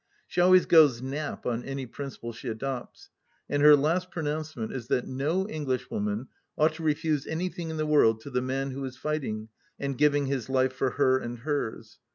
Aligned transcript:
She 0.25 0.41
always 0.41 0.65
goes 0.65 0.99
Nap 0.99 1.45
on 1.45 1.63
any 1.63 1.85
principle 1.85 2.33
she 2.33 2.47
adopts, 2.47 3.11
and 3.47 3.61
her 3.61 3.75
last 3.75 4.09
pronouncement 4.09 4.73
is 4.73 4.87
that 4.87 5.05
no 5.05 5.47
English 5.47 5.91
woman 5.91 6.27
ought 6.57 6.73
to 6.77 6.83
refuse 6.83 7.27
anything 7.27 7.69
in 7.69 7.77
the 7.77 7.85
world 7.85 8.19
to 8.21 8.31
the 8.31 8.41
man 8.41 8.71
who 8.71 8.83
is 8.83 8.97
fighting 8.97 9.49
and 9.79 9.95
giving 9.95 10.25
his 10.25 10.49
life 10.49 10.73
for 10.73 10.89
her 10.89 11.19
and 11.19 11.37
hers. 11.41 11.99